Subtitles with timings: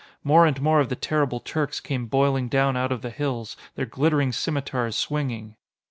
[0.23, 3.85] More and more of the terrible Turks came boiling down out of the hills, their
[3.85, 5.57] glittering scimitars swinging.